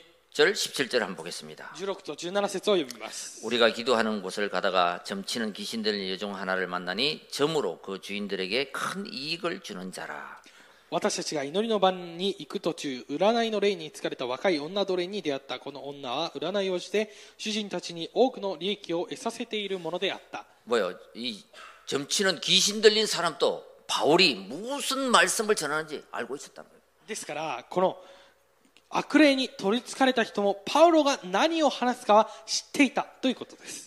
[0.53, 1.73] 17절 한번 보겠습니다.
[1.75, 9.61] 16と17節を読みます 우리가 기도하는 곳을 가다가 점치는 귀신들 여종 하나를 만나니 점으로 그 주인들에게 큰 이익을
[9.61, 10.41] 주는 자라.
[10.89, 20.97] 私たちが祈りの番に行く途中占いの霊に疲れた若い女奴隷に出会ったこの女は占いをして主人たちに多くの利益を得させているものであった 뭐요?
[21.15, 21.43] 이
[21.85, 26.83] 점치는 귀신 들린 사람도 바울이 무슨 말씀을 전하는지 알고 있었다는 거예요.
[27.07, 27.97] ですからこの
[28.89, 33.86] 悪霊に取りつかれた人もパウロが何を話すかは知っていたということです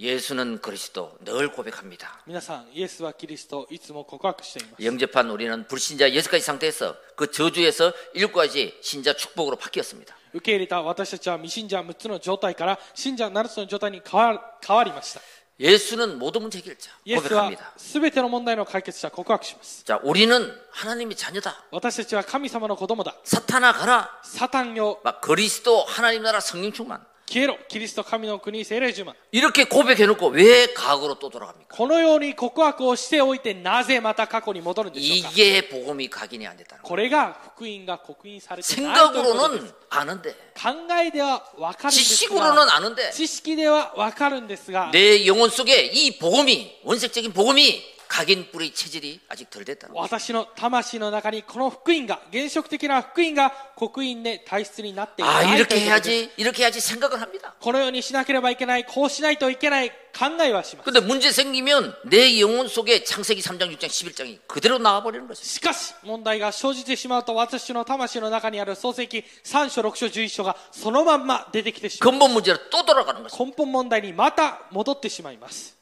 [0.00, 2.20] 예수는 그리스도 늘 고백합니다.
[2.26, 10.14] 皆さんイエスはキリストをいつも告白しています 영접한 우리는 불신자 여섯 가지 상태에서 그 저주에서 일곱 가지 신자 축복으로 바뀌었습니다.
[10.34, 15.20] 受け入れた私たちは未信者6つの状態から信者7つの状態に変わ変わりました
[15.58, 17.72] 예수는 모든 문제 해결자 イエスは 고백합니다.
[17.78, 21.64] 全ての問題の解決者告白します 자, 우리는 하나님의 자녀다.
[21.70, 24.10] 私たちは神様の子供だ 사탄아 가라.
[24.22, 27.02] サタンよ 막 그리스도 하나님 나라 성령 충만.
[27.30, 31.66] 消えろキリスト神の国聖霊十万 이렇게 고백해놓고 왜 과거로 또 돌아갑니까?
[31.76, 36.88] このように告白をしておいてなぜまた過去に戻るんでしょうか 이게 복음이 각인이 안 됐다는 거예요.
[36.88, 47.32] これが福音が刻印されてないということで 생각으로는 す 아는데 考えでは分かるんです 지식으로는 が 아는데 知識では分かるんですが 내 영혼 속에 이 복음이 원색적인
[47.32, 50.02] 복음이 각인 뿌리 체질이 아직 덜 됐다는 거예요.
[50.02, 57.54] 私の魂の中にこの福音が原色的な福音が刻印で体質になってい 아 ないと 이렇게 いうことです 해야지 이렇게 해야지 생각을 합니다.
[57.60, 65.42] このようにしなければいけないこうしないといけない考えはします 근데 문제 생기면 내 영혼 속에 창세기 3장 6장 11장이 그대로 나와버리는 거죠.
[65.44, 73.36] しかし問題が生じてしまうと私の魂の中にある創世記3章6章11章がそのまんま出てきてしまう 근본 문제로 또 돌아가는 거죠.
[73.44, 75.76] 根本問題にまた戻ってしまいます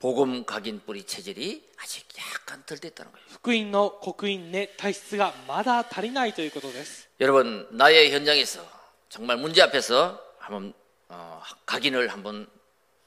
[0.00, 3.26] 복음 각인 뿌리 체질이 아직 약간 덜 됐다는 거예요.
[3.30, 8.60] 福音の刻印ね体質がまだ足りないということです 여러분 나의 현장에서
[9.08, 10.74] 정말 문제 앞에서 한번
[11.08, 12.46] 어, 각인을 한번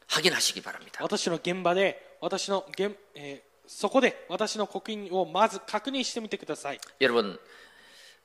[0.07, 1.03] 확인하시기 바랍니다.
[1.03, 7.37] 私の現場で私の現、えーそこで私の刻印をまず確認してみてください 여러분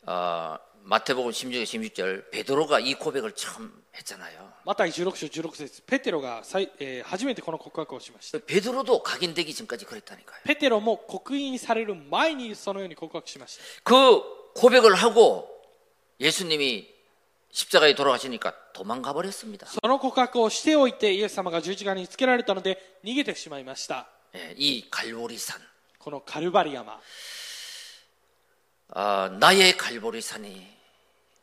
[0.07, 4.53] 어, 마태복음 16장 16절 베드로가 이 고백을 처음 했잖아요.
[4.65, 10.43] マタイ16章16節ペテロが最、えー初めてこの告白をしました 베드로도 각인되기 전까지 그랬다니까요.
[10.45, 13.95] ペテロも刻印される前にそのように告白しました 그
[14.55, 15.49] 고백을 하고
[16.21, 16.93] 예수님이
[17.53, 19.67] 십자가에 돌아가시니까 도망가 버렸습니다.
[19.67, 25.61] その告白をしておいてイエス様が十字架につけられたので逃げてしまいました 예, 이 갈보리산,
[26.01, 26.99] このカルバリ山
[28.89, 30.75] 아, 나의 갈보리산이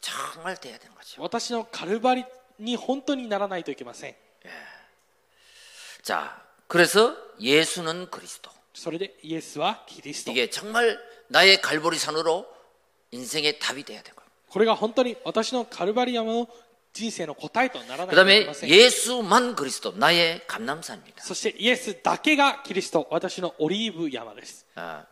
[0.02, 1.22] 정말 돼야 되는 거죠.
[1.22, 2.26] 私のカルバリ
[2.60, 4.12] に本当にならないといけません
[4.46, 4.50] 예,
[6.04, 8.50] 자, 그래서 예수는 그리스도.
[8.74, 10.98] それでイエスはキリスト 이게 정말
[11.28, 12.48] 나의 갈보리산으로
[13.12, 14.22] 인생의 답이 돼야 되고.
[14.50, 16.48] これが本当に私のカルバリ山の
[16.94, 21.24] 人生の答えとならないといけ 그다음에 ません 예수만 그리스도 나의 감남산입니다.
[21.24, 25.06] そしてイエスだけがキリスト私のオリーブ山です 아,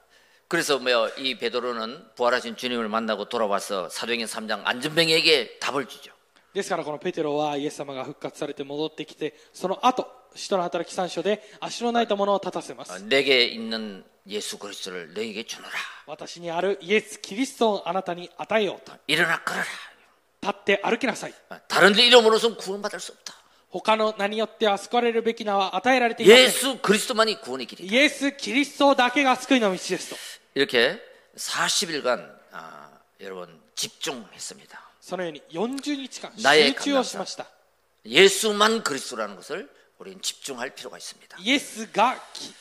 [0.49, 6.11] 그래서 뭐이 베드로는 부활하신 주님을 만나고 돌아와서 사도행전 3장 안전병에게 답을 주죠.
[6.53, 15.71] ですからこのペテロはイエス様が復活されて戻ってきてその後使徒の働き3章で足の泣いた者を立たせま 어, す 내게 있는 예수 그리스도를 너에게 주노라.
[16.07, 19.65] 私にあるイエス・キリストをあなたに与えようと 일어나 걸어라.
[20.41, 23.33] 立って歩きなさい 어, 다른 데 이름으로선 구원받을 수 없다.
[23.71, 27.93] 他の名によっては救われるべき名は与えられていません 예수 그리스도만이 구원의 길이다.
[27.93, 30.15] イエス・キリストだけが救いの道ですと
[30.55, 30.99] 이렇게
[31.37, 32.89] 40일간 아,
[33.21, 34.82] 여러분 집중했습니다.
[35.03, 37.45] そのように40日間 나의 集中をしました
[38.05, 39.69] 예수만 그리스도라는 것을
[39.99, 41.37] 우리는 집중할 필요가 있습니다.
[41.41, 42.15] イエスが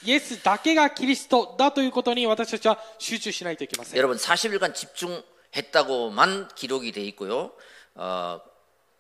[0.05, 7.53] イエスだけがキリストだということに私たちは集中しないといけません 여러분 40일간 집중했다고만 기록이 돼 있고요.
[7.95, 8.41] 어,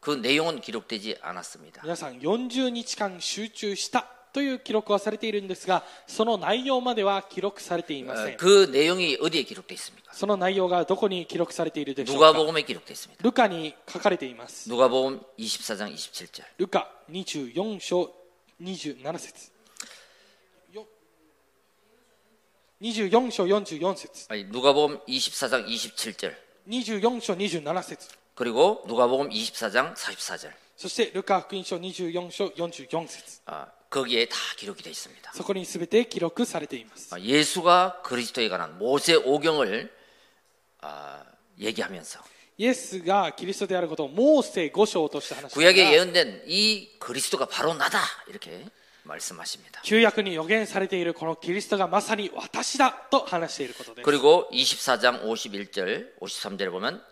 [0.00, 1.82] 그 내용은 기록되지 않았습니다.
[1.82, 10.12] 皆さん40日間集中した という記録はされているんですがその内容までは記録されていませ 어, ん 그 내용이 어디에 기록돼 있습니까?
[10.12, 13.22] その内容がどこに記録されているでしょうか 누가복음에 기록돼 있습니다.
[13.24, 16.42] ルカに書かれています 누가복음 24장 27절.
[16.58, 18.12] ルカ24章
[18.62, 19.50] 27節
[20.74, 20.84] よ
[22.82, 26.34] 24章44節 아니, 누가복음 24장 27절.
[26.68, 30.52] 24章27節 그리고 누가복음 24장 44절.
[30.76, 35.32] そしてルカ福音書24章44節 아, 거기에 다 기록이 되어 있습니다.
[35.34, 39.90] そこに全て記録されています 아, 예수가 그리스도에 관한 모세 오경을
[40.80, 41.24] 아,
[41.58, 42.20] 얘기하면서
[42.60, 48.66] イエスがキリストであることをモーセ5章として話し 구약에 た 예언된 이 그리스도가 바로 나다 이렇게
[49.04, 49.80] 말씀하십니다.
[49.84, 57.11] 旧約に予言されているこのキリストがまさに私だと話していることです 그리고 24장 51절, 53절에 보면 어,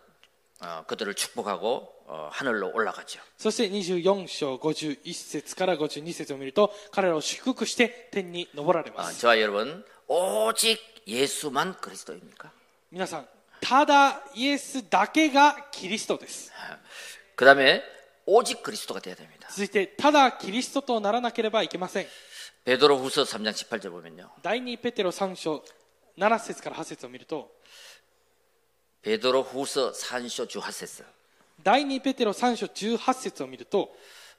[0.86, 3.20] 그들을 축복하고 어, 하늘로 올라가죠.
[3.36, 12.50] そして24章51節から52節を見ると彼らを祝福して天に昇られま 아, す 저와 여러분 오직 예수만 그리스도입니까?
[12.92, 13.26] 皆さん
[13.60, 16.52] ただイエスだけがキリストです
[17.34, 17.82] 그 다음에
[18.24, 19.48] 오직 그리스도가 돼야 됩니다.
[19.50, 22.06] 続いてただキリストとならなければいけません
[22.64, 24.30] 베드로 후서 3장 18절 보면요.
[24.42, 25.62] 第2ペテロ3章
[26.18, 27.50] 7節から8節を見ると
[29.02, 31.04] 베드로 후서 3쇼 주하세스.
[31.62, 33.94] 第2ペテロ3章18節を見ると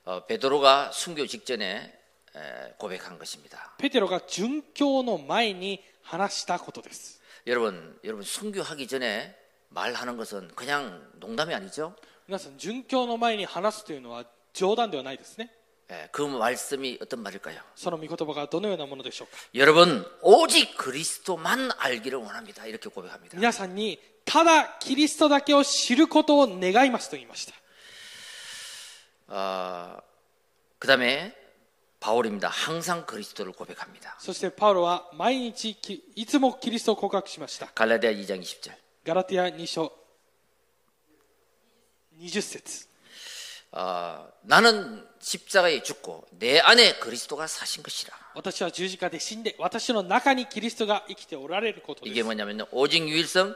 [0.05, 1.93] 어, 베드로가 순교 직전에
[2.35, 3.73] 에, 고백한 것입니다.
[3.77, 9.35] ペテロが殉教の前に話したことです 여러분, 여러분 순교하기 전에
[9.69, 11.95] 말하는 것은 그냥 농담이 아니죠?
[12.27, 15.51] 皆さん殉教の前に話すというのは冗談ではないですね
[15.89, 17.59] 예, 그 말씀이 어떤 말일까요?
[17.75, 22.65] その御言葉がどのようなものでしょうか 여러분 오직 그리스도만 알기를 원합니다.
[22.65, 23.37] 이렇게 고백합니다.
[23.37, 23.99] 皆さんに
[24.31, 27.53] ただキリストだけを知ることを願いますと言いました
[29.29, 29.97] 어,
[30.79, 31.35] 그 다음에
[31.99, 32.47] 바울입니다.
[32.47, 34.15] 항상 그리스도를 고백합니다.
[34.19, 38.71] そしてパウロは毎日きいつもキリストを告白しました 갈라디아 2장 20절.
[39.03, 39.91] ガラティア2章
[42.19, 42.87] 20節
[43.71, 48.13] 어, 나는 십자가에 죽고 내 안에 그리스도가 사신 것이라.
[48.35, 52.67] 私は十字架で死んで私の中にキリストが生きておられることで 이게 す 뭐냐면요.
[52.71, 53.55] 오직 유일성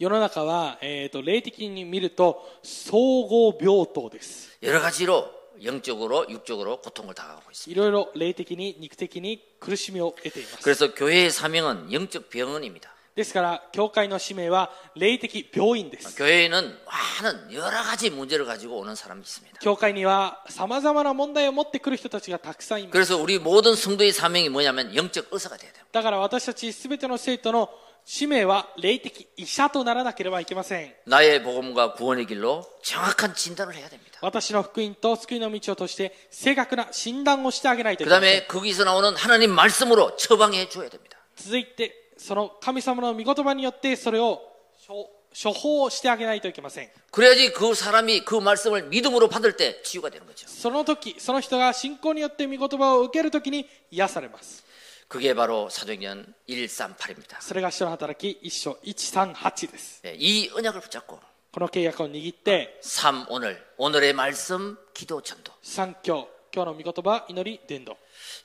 [0.00, 5.24] 世の中は、えー、と霊的に見ると総合病棟です 여러 가지로
[5.62, 7.70] 영적으로 육적으로 고통을 당하고 있습니다.
[7.72, 12.94] いろいろ霊的に肉的に苦しみを得ています 그래서 교회의 사명은 영적 병원입니다.
[13.14, 16.78] ですから教会の使命は霊的病院です 교회에는
[17.22, 19.58] 많은 여러 가지 문제를 가지고 오는 사람이 있습니다.
[19.60, 25.84] 教会にはさまざまな問題を持ってくる人たちがたくさんいます 그래서 우리 모든 성도의 사명이 뭐냐면 영적 의사가 돼야 돼요.
[25.90, 27.70] だから私たち全ての生徒の
[28.04, 34.18] 使命は霊的医者とならなければいけません 나의 복음과 구원의 길로 정확한 진단을 해야 됩니다.
[34.22, 41.18] 私の福音と救いの道をとして正確な診断をしてあげないとい 그 けません 다음에 거기서 나오는 하나님 말씀으로 처방해 줘야 됩니다.
[41.36, 44.40] 続いてその神様の御言葉によってそれを
[44.86, 50.46] 処 処方をしてあげないといけません 그래야지 그 사람이 그 말씀을 믿음으로 받을 때 치유가 되는 거죠.
[50.48, 54.64] その時その人が信仰によって御言葉を受ける時に癒されます
[55.10, 57.40] 그게 바로 사도행전 138입니다.
[57.40, 61.20] それが人の働き一章138です 이 언약을 붙잡고
[61.52, 67.96] この契約を握って 3 오늘 오늘의 말씀 기도 전도 三教今日の御言葉祈り伝道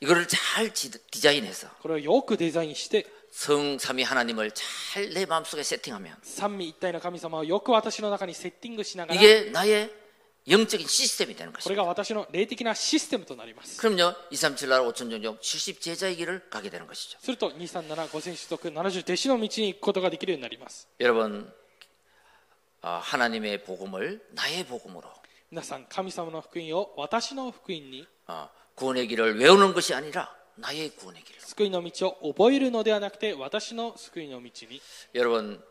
[0.02, 9.89] 이거를 잘 지- 디자인해서 これをよくデザインして 성삼위 하나님을 잘 내 마음속에 세팅하면 三位一体の神様をよく私の中にセッティングしながら 이게 나의
[10.48, 11.70] 영적인 시스템이 되는 こ 것입니다.
[11.70, 17.20] れが私の霊的なシステムとなります 그럼요, 237 나라 5천 종족 70 제자의 길을 가게 되는 것이죠.
[17.22, 21.54] すると237 5000種族70弟子の道に行くことができるようになります 여러분,
[22.82, 25.04] 아, 하나님의 복음을 나의 복음으로
[25.52, 31.39] 皆さん神様の福音を私の福音に 아, 구원의 길을 외우는 것이 아니라 나의 구원의 길을.
[31.42, 34.82] 救いの道を覚えるのではなくて私の救いの道に
[35.14, 35.62] 여러분,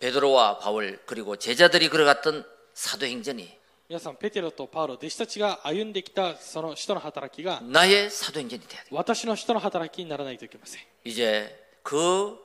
[0.00, 2.44] 베드로와 바울 그리고 제자들이 걸어갔던
[2.74, 3.56] 사도행전이
[3.88, 8.88] 皆さんペテロとパウロ弟子たちが歩んできたその使徒の働きが 나의 사도행전이 돼야 돼.
[8.90, 12.38] 私の使徒の働きにならないといけません 이제 그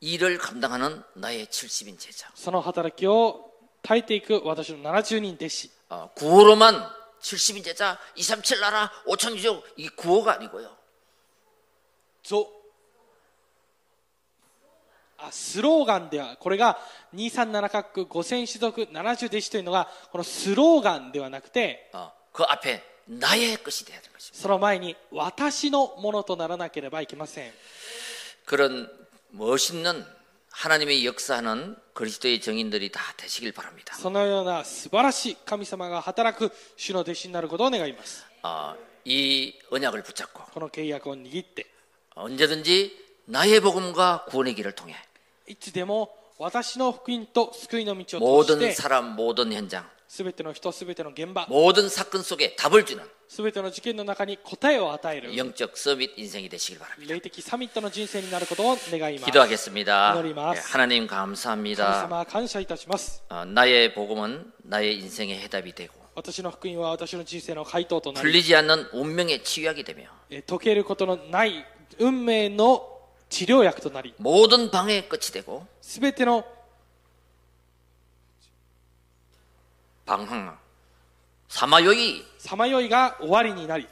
[0.00, 2.30] 일을 감당하는 나의 70인 제자.
[2.34, 3.50] その働きを
[3.82, 6.88] 耐えていく私の70人弟子 어, 구호로만
[7.20, 10.70] 70인 제자 237 나라 5천 유족 이 구호가 아니고요.
[12.22, 12.48] ぞ
[15.18, 16.78] あスローガンではこれが
[17.14, 24.42] 237各5000種族70弟子というのがこのスローガンではなくて 어, 그 앞에 나의 것이 돼야 되는 것입니다.
[24.42, 27.52] その前に私のものとならなければいけません
[28.44, 28.90] 그런
[29.30, 30.04] 멋있는
[30.50, 33.94] 하나님의 역사하는 그리스도의 정인들이 다 되시길 바랍니다.
[33.96, 38.74] そのような素晴らしい神様が働く主の弟子になることを願います 어,
[39.04, 41.66] 이 언약을 붙잡고 この契約を握って
[42.14, 44.94] 언제든지 나의 복음과 구원의 길을 통해
[45.48, 56.12] いつでも私の福音と救いの道を通 모든 して 사람, 모든 현장, 全ての人全ての現場 모든 사건 속에 답을 주는 全ての事件の中に答えを与える 영적 서밋
[56.18, 57.12] 인생이 되시길 바랍니다.
[57.14, 60.12] 霊的サミットの人生になることを願います 기도하겠습니다.
[60.14, 60.58] 기도드리마스.
[60.58, 62.00] 예, 하나님 神 감사합니다.
[62.02, 71.64] 様感謝いたします 어, 나의 복음은 나의 인생의 해답이 되고 私の福音は私の人生の回答となり 풀리지 않는 운명의 치유약이 되며 え解けることのない
[71.98, 72.88] 運命の
[73.28, 76.44] 治療薬となり 모든 방해의 끝이 되고 全ての
[80.06, 80.58] 방황,
[81.48, 83.88] 사마요이 さまよいが終わりになり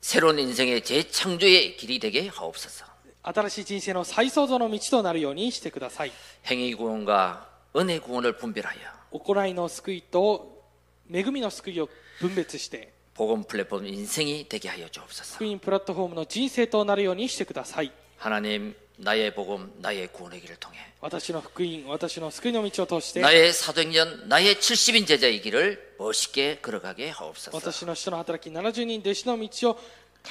[0.00, 2.84] 새로운 인생의 재창조의 길이 되게 하옵소서.
[3.22, 6.12] 新しい人生の再創造の道となるようにしてください
[6.44, 8.78] 행위 구원과 은혜 구원을 분별하여
[9.12, 10.64] 行いの救いと
[11.08, 11.88] 恵みの救いを
[12.20, 15.36] 分別して 복음 플랫폼 인생이 되게 하여 주옵소서.
[15.36, 25.96] 福音プラットフォームの人生となるようにしてください 하나님 나의 복음 나의 구원의 길을 통해 私の福音私の救いの道を通して 나의 사도행전 나의 70인 제자의 길을
[25.98, 27.56] 멋있게 걸어가게 하옵소서.
[27.56, 29.80] 私の人の働き70人弟子の道をか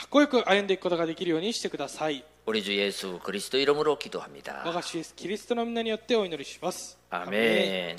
[0.05, 4.63] っこよく歩んでいくことができるようにしてください 우리 주 예수 그리스도 이름으로 기도합니다.
[4.65, 7.97] 我が主イエスキリストの皆によってお祈りします 아멘.